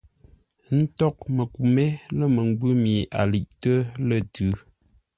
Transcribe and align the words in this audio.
Ə́ 0.67 0.75
ntôghʼ 0.79 1.17
məku 1.35 1.61
mé 1.75 1.85
lə̂ 2.17 2.25
məngwʉ̂ 2.35 2.71
mi 2.83 2.93
a 3.19 3.21
liʼtə́ 3.31 3.77
lə̂ 4.07 4.17
tʉ̌. 4.33 4.49